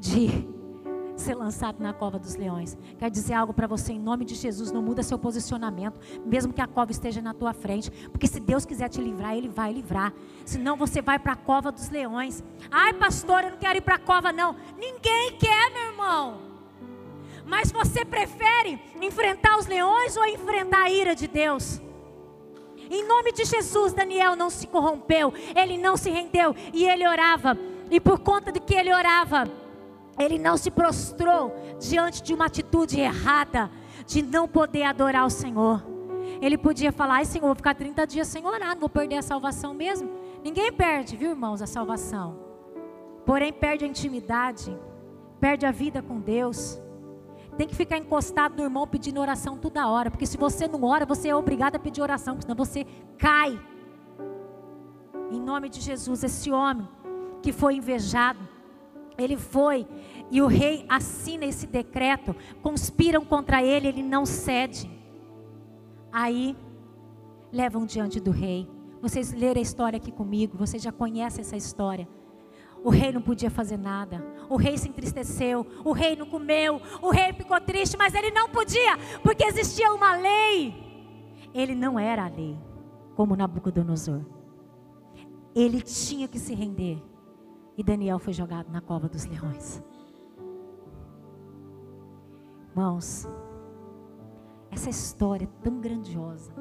[0.00, 0.48] de
[1.16, 2.76] ser lançado na cova dos leões.
[2.98, 6.60] Quer dizer algo para você em nome de Jesus, não muda seu posicionamento, mesmo que
[6.60, 10.12] a cova esteja na tua frente, porque se Deus quiser te livrar, ele vai livrar.
[10.44, 12.42] Senão você vai para a cova dos leões.
[12.68, 14.56] Ai, pastor, eu não quero ir para a cova não.
[14.76, 16.53] Ninguém quer, meu irmão.
[17.46, 21.80] Mas você prefere enfrentar os leões ou enfrentar a ira de Deus?
[22.90, 27.56] Em nome de Jesus, Daniel não se corrompeu, ele não se rendeu e ele orava.
[27.90, 29.48] E por conta de que ele orava,
[30.18, 33.70] ele não se prostrou diante de uma atitude errada
[34.06, 35.84] de não poder adorar o Senhor.
[36.40, 39.22] Ele podia falar: Ai, Senhor, vou ficar 30 dias sem orar, não vou perder a
[39.22, 40.10] salvação mesmo.
[40.42, 42.38] Ninguém perde, viu, irmãos, a salvação.
[43.24, 44.76] Porém, perde a intimidade,
[45.40, 46.78] perde a vida com Deus.
[47.56, 50.10] Tem que ficar encostado no irmão pedindo oração toda hora.
[50.10, 52.84] Porque se você não ora, você é obrigado a pedir oração, senão você
[53.18, 53.58] cai.
[55.30, 56.88] Em nome de Jesus, esse homem
[57.42, 58.40] que foi invejado,
[59.16, 59.86] ele foi
[60.30, 64.90] e o rei assina esse decreto, conspiram contra ele, ele não cede.
[66.10, 66.56] Aí
[67.52, 68.68] levam diante do rei.
[69.00, 72.08] Vocês leram a história aqui comigo, vocês já conhecem essa história.
[72.84, 74.22] O rei não podia fazer nada.
[74.46, 75.66] O rei se entristeceu.
[75.82, 76.78] O rei não comeu.
[77.00, 80.74] O rei ficou triste, mas ele não podia, porque existia uma lei.
[81.54, 82.58] Ele não era a lei,
[83.16, 84.20] como Nabucodonosor.
[85.54, 87.02] Ele tinha que se render.
[87.78, 89.82] E Daniel foi jogado na cova dos leões.
[92.68, 93.26] Irmãos,
[94.70, 96.52] essa história é tão grandiosa.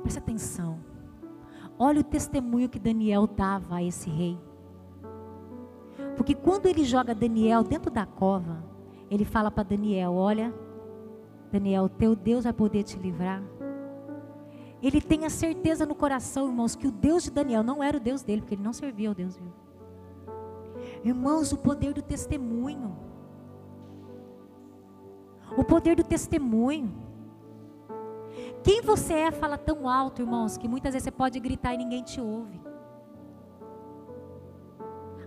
[0.00, 0.78] Presta atenção.
[1.78, 4.38] Olha o testemunho que Daniel dava a esse rei.
[6.16, 8.62] Porque quando ele joga Daniel dentro da cova,
[9.10, 10.54] ele fala para Daniel: Olha,
[11.50, 13.42] Daniel, teu Deus vai poder te livrar.
[14.82, 18.00] Ele tem a certeza no coração, irmãos, que o Deus de Daniel não era o
[18.00, 19.54] Deus dele, porque ele não servia ao Deus vivo.
[21.02, 22.96] Irmãos, o poder do testemunho.
[25.56, 26.92] O poder do testemunho.
[28.62, 32.02] Quem você é fala tão alto, irmãos, que muitas vezes você pode gritar e ninguém
[32.02, 32.60] te ouve.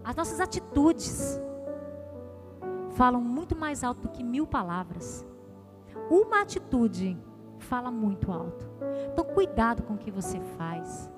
[0.08, 1.38] As nossas atitudes
[2.92, 5.28] falam muito mais alto do que mil palavras.
[6.10, 7.22] Uma atitude
[7.60, 8.66] fala muito alto.
[9.12, 11.12] Então, cuidado com o que você faz.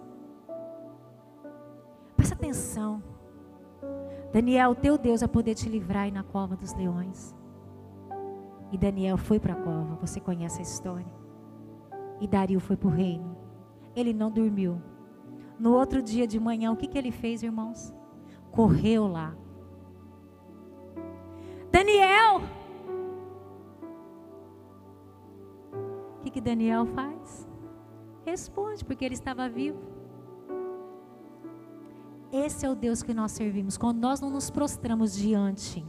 [2.17, 3.03] Presta atenção.
[4.33, 7.35] Daniel, teu Deus vai poder te livrar aí na cova dos leões.
[8.71, 11.13] E Daniel foi para a cova, você conhece a história.
[12.19, 13.37] E Dario foi para o reino.
[13.95, 14.81] Ele não dormiu.
[15.59, 17.93] No outro dia de manhã, o que, que ele fez, irmãos?
[18.51, 19.35] Correu lá.
[21.71, 22.41] Daniel,
[26.19, 27.47] O que, que Daniel faz?
[28.25, 29.79] Responde, porque ele estava vivo.
[32.31, 33.77] Esse é o Deus que nós servimos.
[33.77, 35.85] Quando nós não nos prostramos diante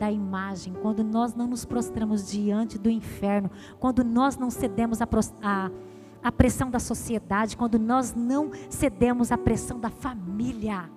[0.00, 5.08] da imagem, quando nós não nos prostramos diante do inferno, quando nós não cedemos a,
[5.40, 5.70] a,
[6.22, 10.90] a pressão da sociedade, quando nós não cedemos à pressão da família,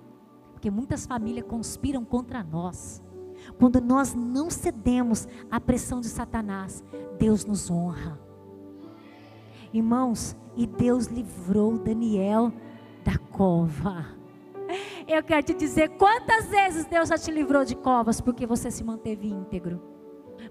[0.62, 3.02] porque muitas famílias conspiram contra nós.
[3.58, 6.84] Quando nós não cedemos à pressão de Satanás,
[7.18, 8.16] Deus nos honra.
[9.72, 12.52] Irmãos, e Deus livrou Daniel
[13.04, 14.06] da cova.
[15.08, 18.84] Eu quero te dizer quantas vezes Deus já te livrou de covas porque você se
[18.84, 19.82] manteve íntegro.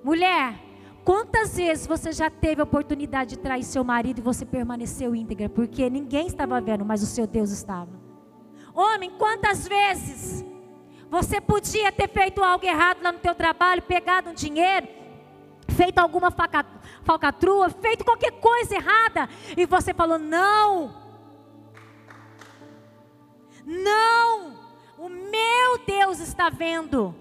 [0.03, 0.59] Mulher,
[1.05, 5.47] quantas vezes você já teve a oportunidade de trair seu marido e você permaneceu íntegra
[5.47, 8.00] porque ninguém estava vendo, mas o seu Deus estava.
[8.73, 10.45] Homem, quantas vezes
[11.09, 14.87] você podia ter feito algo errado lá no teu trabalho, pegado um dinheiro,
[15.69, 16.31] feito alguma
[17.03, 20.95] falcatrua, feito qualquer coisa errada, e você falou: não,
[23.65, 24.57] não,
[24.97, 27.13] o meu Deus está vendo,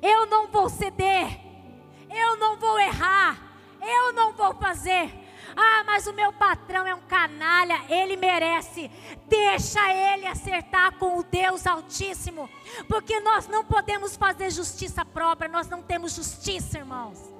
[0.00, 1.40] eu não vou ceder,
[2.08, 5.23] eu não vou errar, eu não vou fazer.
[5.56, 8.90] Ah, mas o meu patrão é um canalha, ele merece.
[9.28, 12.48] Deixa ele acertar com o Deus Altíssimo,
[12.88, 17.32] porque nós não podemos fazer justiça própria, nós não temos justiça, irmãos.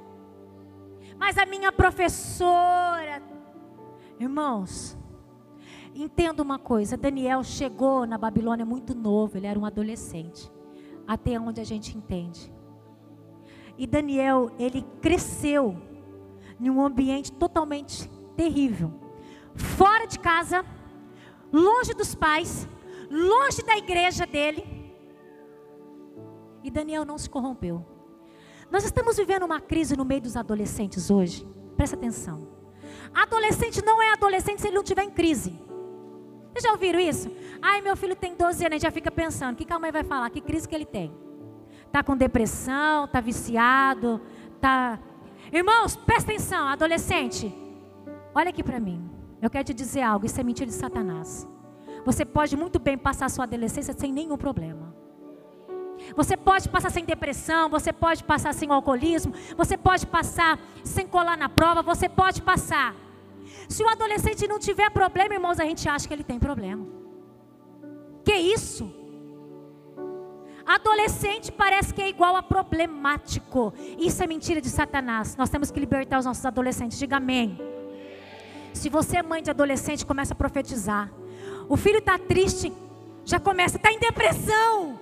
[1.18, 3.22] Mas a minha professora,
[4.18, 4.96] irmãos,
[5.94, 10.50] entenda uma coisa: Daniel chegou na Babilônia muito novo, ele era um adolescente,
[11.06, 12.52] até onde a gente entende.
[13.76, 15.76] E Daniel, ele cresceu
[16.60, 18.92] em um ambiente totalmente terrível.
[19.54, 20.64] Fora de casa,
[21.52, 22.68] longe dos pais,
[23.10, 24.64] longe da igreja dele.
[26.62, 27.84] E Daniel não se corrompeu.
[28.70, 31.46] Nós estamos vivendo uma crise no meio dos adolescentes hoje.
[31.76, 32.48] Presta atenção.
[33.12, 35.60] Adolescente não é adolescente se ele não tiver em crise.
[36.52, 37.30] Vocês já ouviram isso?
[37.60, 40.30] Ai, meu filho tem 12 anos, já fica pensando, o que a mãe vai falar?
[40.30, 41.12] Que crise que ele tem?
[41.90, 44.20] Tá com depressão, tá viciado,
[44.60, 44.98] tá
[45.54, 47.54] Irmãos, presta atenção, adolescente.
[48.34, 49.08] Olha aqui para mim.
[49.40, 51.48] Eu quero te dizer algo, isso é mentira de Satanás.
[52.04, 54.92] Você pode muito bem passar a sua adolescência sem nenhum problema.
[56.16, 61.36] Você pode passar sem depressão, você pode passar sem alcoolismo, você pode passar sem colar
[61.36, 62.92] na prova, você pode passar.
[63.68, 66.84] Se o adolescente não tiver problema, irmãos, a gente acha que ele tem problema.
[68.24, 68.92] Que isso?
[70.66, 73.72] Adolescente parece que é igual a problemático.
[73.98, 75.36] Isso é mentira de Satanás.
[75.36, 76.98] Nós temos que libertar os nossos adolescentes.
[76.98, 77.58] Diga amém.
[78.72, 81.10] Se você é mãe de adolescente, começa a profetizar.
[81.68, 82.72] O filho está triste,
[83.24, 84.98] já começa, está em depressão.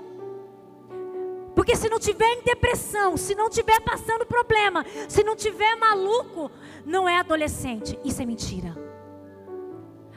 [1.55, 6.51] Porque se não tiver em depressão, se não tiver passando problema, se não tiver maluco,
[6.85, 7.99] não é adolescente.
[8.05, 8.77] Isso é mentira.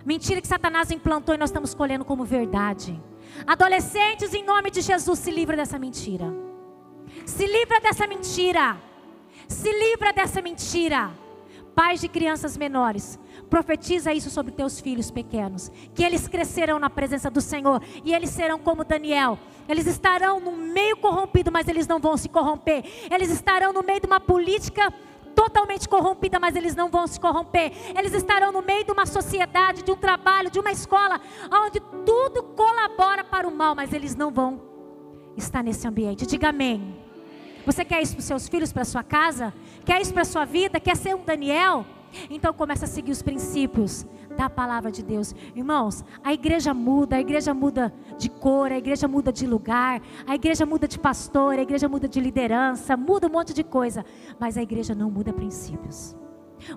[0.05, 3.01] Mentira que Satanás implantou e nós estamos colhendo como verdade.
[3.45, 6.33] Adolescentes, em nome de Jesus, se livra dessa mentira.
[7.25, 8.77] Se livra dessa mentira.
[9.47, 11.11] Se livra dessa mentira.
[11.75, 13.19] Pais de crianças menores,
[13.49, 18.29] profetiza isso sobre teus filhos pequenos, que eles crescerão na presença do Senhor e eles
[18.29, 19.37] serão como Daniel.
[19.67, 22.85] Eles estarão no meio corrompido, mas eles não vão se corromper.
[23.11, 24.93] Eles estarão no meio de uma política
[25.35, 27.71] totalmente corrompida, mas eles não vão se corromper.
[27.97, 31.19] Eles estarão no meio de uma sociedade, de um trabalho, de uma escola,
[31.51, 34.61] onde tudo colabora para o mal, mas eles não vão
[35.35, 36.25] estar nesse ambiente.
[36.25, 36.95] Diga amém.
[37.65, 39.53] Você quer isso para os seus filhos, para sua casa?
[39.83, 40.79] Quer isso para sua vida?
[40.79, 41.85] Quer ser um Daniel?
[42.29, 44.05] Então começa a seguir os princípios
[44.35, 45.33] da palavra de Deus.
[45.55, 50.35] Irmãos, a igreja muda, a igreja muda de cor, a igreja muda de lugar, a
[50.35, 54.05] igreja muda de pastor, a igreja muda de liderança, muda um monte de coisa,
[54.39, 56.15] mas a igreja não muda princípios.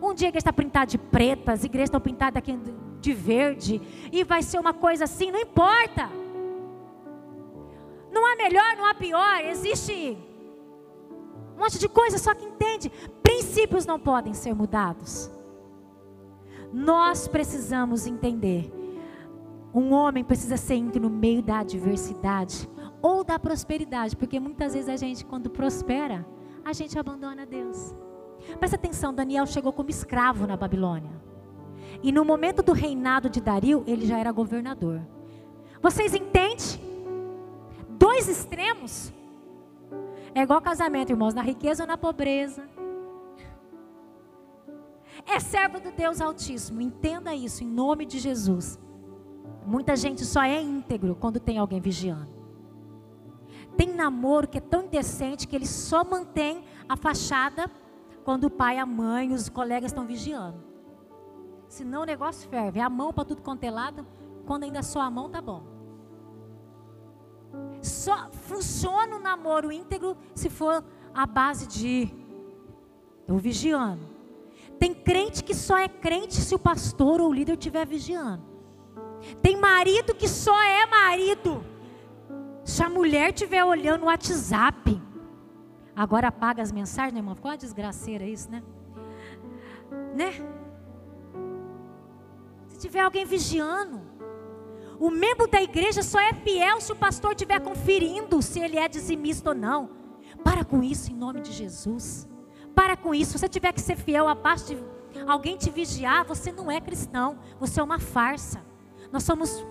[0.03, 2.59] Um dia a igreja está pintada de pretas, as igrejas estão pintadas aqui
[3.01, 3.81] de verde,
[4.13, 6.09] e vai ser uma coisa assim, não importa.
[8.11, 10.19] Não há melhor, não há pior, existe
[11.57, 12.91] um monte de coisa, só que entende,
[13.23, 15.31] princípios não podem ser mudados.
[16.73, 18.73] Nós precisamos entender.
[19.73, 22.69] Um homem precisa ser íntegro no meio da adversidade
[23.01, 26.27] ou da prosperidade, porque muitas vezes a gente, quando prospera,
[26.65, 27.95] a gente abandona Deus.
[28.59, 31.13] Presta atenção, Daniel chegou como escravo na Babilônia.
[32.03, 35.01] E no momento do reinado de Dario, ele já era governador.
[35.83, 36.57] Vocês entendem?
[37.91, 39.13] Dois extremos.
[40.35, 42.63] É igual casamento, irmãos, na riqueza ou na pobreza
[45.29, 46.81] é servo do Deus Altíssimo.
[46.81, 48.79] Entenda isso em nome de Jesus.
[49.67, 52.33] Muita gente só é íntegro quando tem alguém vigiando.
[53.77, 57.71] Tem namoro que é tão indecente que ele só mantém a fachada
[58.25, 60.59] quando o pai, a mãe, os colegas estão vigiando.
[61.69, 62.81] Senão o negócio ferve.
[62.81, 64.07] É a mão para tudo quanto é lado.
[64.47, 65.63] Quando ainda só a mão, tá bom.
[67.83, 70.83] Só funciona o namoro íntegro se for
[71.15, 72.11] a base de
[73.21, 74.18] estou vigiando.
[74.79, 78.43] Tem crente que só é crente se o pastor ou o líder estiver vigiando.
[79.43, 81.65] Tem marido que só é marido
[82.65, 85.01] se a mulher estiver olhando o WhatsApp.
[85.97, 87.35] Agora apaga as mensagens, né, irmão?
[87.35, 88.63] Ficou uma desgraceira isso, né?
[90.15, 90.33] Né?
[92.69, 94.01] Se tiver alguém vigiando.
[95.01, 98.89] O membro da igreja só é fiel se o pastor estiver conferindo se ele é
[98.89, 99.91] dizimista ou não.
[100.45, 102.29] Para com isso em nome de Jesus.
[102.79, 103.33] Para com isso.
[103.33, 106.81] Se você tiver que ser fiel a parte de alguém te vigiar, você não é
[106.81, 107.37] cristão.
[107.59, 108.61] Você é uma farsa.
[109.11, 109.67] Nós somos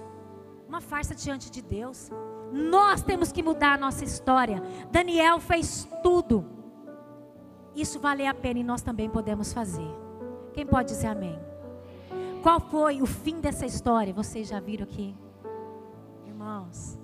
[0.68, 2.12] uma farsa diante de Deus.
[2.52, 4.62] Nós temos que mudar a nossa história.
[4.92, 6.44] Daniel fez tudo.
[7.74, 9.90] Isso vale a pena e nós também podemos fazer.
[10.52, 11.40] Quem pode dizer amém?
[12.44, 14.14] Qual foi o fim dessa história?
[14.14, 15.16] Vocês já viram aqui?
[16.26, 17.00] Irmãos,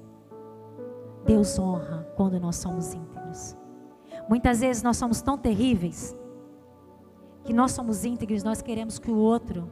[1.25, 3.62] Deus honra quando nós somos íntegros.
[4.29, 6.15] Muitas vezes nós somos tão terríveis
[7.43, 9.69] que nós somos íntegros, nós queremos que o outro,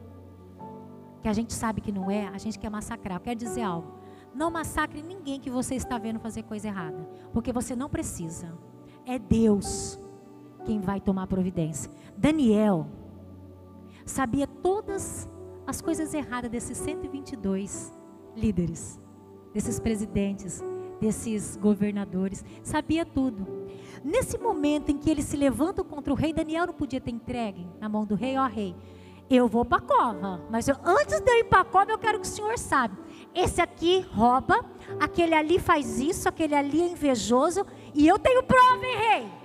[1.22, 3.20] que a gente sabe que não é, a gente quer massacrar.
[3.20, 4.00] Quer dizer algo?
[4.34, 8.52] Não massacre ninguém que você está vendo fazer coisa errada, porque você não precisa.
[9.06, 9.98] É Deus
[10.64, 11.90] quem vai tomar providência.
[12.16, 12.86] Daniel
[14.04, 15.28] sabia todas
[15.66, 17.92] as coisas erradas desses 122
[18.36, 19.00] líderes,
[19.52, 20.62] desses presidentes,
[21.00, 23.61] desses governadores, sabia tudo.
[24.04, 27.68] Nesse momento em que ele se levanta contra o rei, Daniel não podia ter entregue
[27.80, 28.74] na mão do rei, ó rei,
[29.30, 31.98] eu vou para a cova, mas eu, antes de eu ir para a cova, eu
[31.98, 32.98] quero que o senhor saiba.
[33.34, 34.64] Esse aqui rouba,
[35.00, 39.42] aquele ali faz isso, aquele ali é invejoso, e eu tenho prova, hein, rei?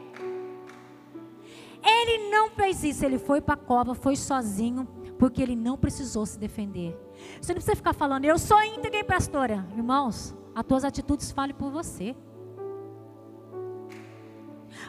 [1.83, 4.85] Ele não fez isso, ele foi para a cova, foi sozinho,
[5.17, 6.97] porque ele não precisou se defender.
[7.39, 9.65] Você não precisa ficar falando, eu sou íntegra, pastora.
[9.75, 12.15] Irmãos, as tuas atitudes falem por você.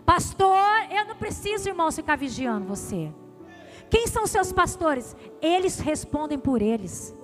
[0.09, 0.57] Pastor,
[0.91, 3.13] eu não preciso, irmãos, ficar vigiando você.
[3.91, 5.15] Quem são seus pastores?
[5.39, 7.15] Eles respondem por eles.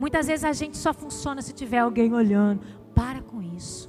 [0.00, 2.60] Muitas vezes a gente só funciona se tiver alguém olhando.
[2.92, 3.88] Para com isso.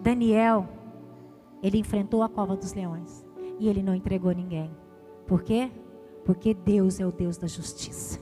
[0.00, 0.66] Daniel,
[1.62, 3.26] ele enfrentou a cova dos leões
[3.58, 4.74] e ele não entregou ninguém.
[5.26, 5.70] Por quê?
[6.24, 8.18] Porque Deus é o Deus da justiça.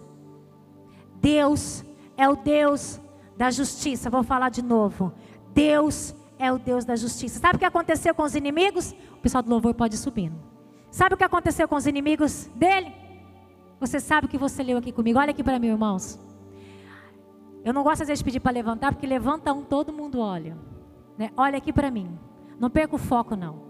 [1.20, 1.84] Deus
[2.16, 3.00] é o Deus
[3.36, 4.10] da justiça.
[4.10, 5.12] Vou falar de novo.
[5.52, 7.40] Deus é o Deus da justiça.
[7.40, 8.92] Sabe o que aconteceu com os inimigos?
[9.12, 10.36] O pessoal do louvor pode ir subindo.
[10.90, 12.92] Sabe o que aconteceu com os inimigos dele?
[13.80, 15.18] Você sabe o que você leu aqui comigo?
[15.18, 16.18] Olha aqui para mim, irmãos.
[17.64, 20.56] Eu não gosto às vezes de pedir para levantar, porque levanta um, todo mundo olha.
[21.18, 21.30] Né?
[21.36, 22.18] Olha aqui para mim.
[22.58, 23.64] Não perca o foco, não.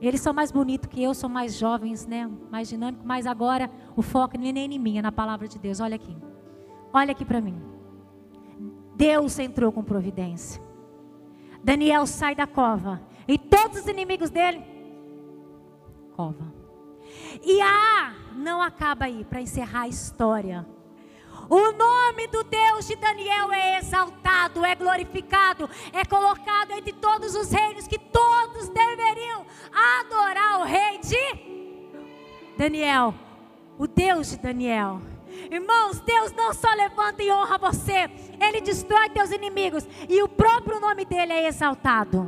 [0.00, 2.30] Eles são mais bonitos que eu, são mais jovens, né?
[2.50, 5.80] mais dinâmicos, mas agora o foco nem é em mim, é na palavra de Deus.
[5.80, 6.16] Olha aqui.
[6.92, 7.60] Olha aqui para mim.
[8.94, 10.67] Deus entrou com providência.
[11.62, 13.00] Daniel sai da cova.
[13.26, 14.64] E todos os inimigos dele,
[16.16, 16.52] cova.
[17.42, 20.66] E ah, não acaba aí, para encerrar a história.
[21.48, 27.50] O nome do Deus de Daniel é exaltado, é glorificado, é colocado entre todos os
[27.50, 33.14] reinos que todos deveriam adorar o rei de Daniel,
[33.78, 35.00] o Deus de Daniel.
[35.50, 40.80] Irmãos, Deus não só levanta e honra você, Ele destrói teus inimigos e o próprio
[40.80, 42.26] nome dele é exaltado,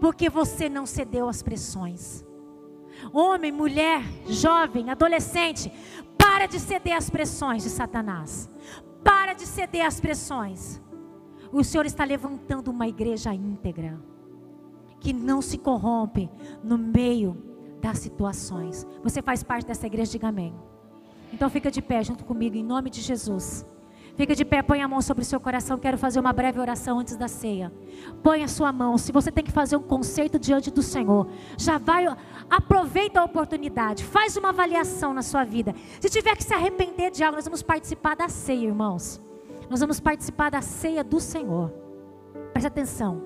[0.00, 2.24] porque você não cedeu às pressões.
[3.12, 5.70] Homem, mulher, jovem, adolescente,
[6.18, 8.50] Para de ceder às pressões de Satanás.
[9.04, 10.82] Para de ceder às pressões.
[11.52, 13.98] O Senhor está levantando uma igreja íntegra
[15.00, 16.28] que não se corrompe
[16.64, 17.36] no meio
[17.80, 18.86] das situações.
[19.02, 20.54] Você faz parte dessa igreja, diga amém.
[21.32, 23.66] Então fica de pé junto comigo em nome de Jesus.
[24.16, 25.78] Fica de pé, põe a mão sobre o seu coração.
[25.78, 27.70] Quero fazer uma breve oração antes da ceia.
[28.22, 28.96] Põe a sua mão.
[28.96, 32.06] Se você tem que fazer um conceito diante do Senhor, já vai,
[32.48, 34.02] aproveita a oportunidade.
[34.04, 35.74] Faz uma avaliação na sua vida.
[36.00, 39.20] Se tiver que se arrepender de algo, nós vamos participar da ceia, irmãos.
[39.68, 41.70] Nós vamos participar da ceia do Senhor.
[42.52, 43.20] Preste atenção.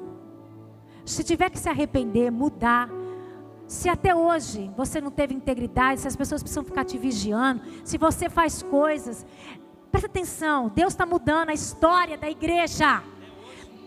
[1.05, 2.89] Se tiver que se arrepender, mudar,
[3.71, 7.97] se até hoje você não teve integridade, se as pessoas precisam ficar te vigiando, se
[7.97, 9.25] você faz coisas,
[9.93, 13.01] presta atenção, Deus está mudando a história da igreja.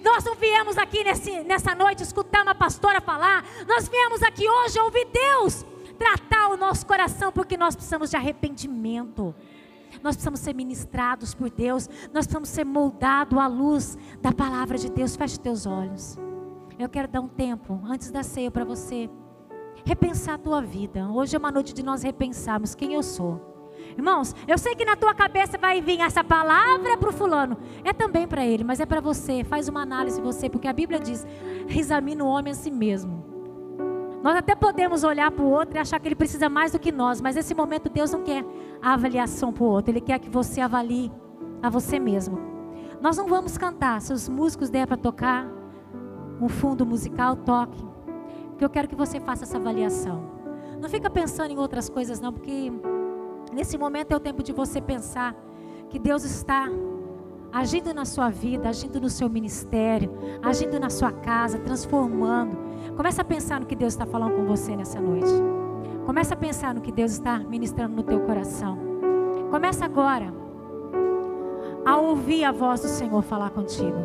[0.02, 4.80] Nós não viemos aqui nesse, nessa noite escutar uma pastora falar, nós viemos aqui hoje
[4.80, 5.66] ouvir Deus
[5.98, 9.36] tratar o nosso coração, porque nós precisamos de arrependimento.
[10.02, 14.90] Nós precisamos ser ministrados por Deus, nós precisamos ser moldados à luz da palavra de
[14.90, 15.18] Deus.
[15.18, 16.18] Feche teus olhos.
[16.80, 19.10] Eu quero dar um tempo antes da ceia para você
[19.86, 21.08] repensar a tua vida.
[21.10, 23.54] Hoje é uma noite de nós repensarmos quem eu sou.
[23.98, 27.58] Irmãos, eu sei que na tua cabeça vai vir essa palavra para o fulano.
[27.84, 29.44] É também para ele, mas é para você.
[29.44, 31.26] Faz uma análise você, porque a Bíblia diz:
[31.68, 33.24] examina o homem a si mesmo.
[34.24, 36.94] Nós até podemos olhar para o outro e achar que ele precisa mais do que
[36.94, 38.46] nós, mas nesse momento Deus não quer
[38.82, 41.12] a avaliação para o outro, Ele quer que você avalie
[41.62, 42.40] a você mesmo.
[43.02, 45.46] Nós não vamos cantar, se os músicos der para tocar
[46.40, 47.86] um fundo musical, toque
[48.58, 50.24] que eu quero que você faça essa avaliação.
[50.80, 52.72] Não fica pensando em outras coisas não, porque
[53.54, 55.36] nesse momento é o tempo de você pensar
[55.90, 56.70] que Deus está
[57.52, 62.58] agindo na sua vida, agindo no seu ministério, agindo na sua casa, transformando.
[62.98, 65.32] Começa a pensar no que Deus está falando com você nessa noite.
[66.06, 68.78] Começa a pensar no que Deus está ministrando no teu coração.
[69.52, 70.34] Começa agora
[71.86, 73.98] a ouvir a voz do Senhor falar contigo.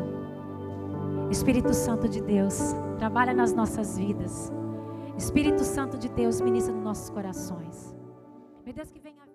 [1.31, 4.53] Espírito Santo de Deus, trabalha nas nossas vidas.
[5.17, 7.97] Espírito Santo de Deus, ministra nos nossos corações.
[8.65, 9.28] Meu Deus, que venha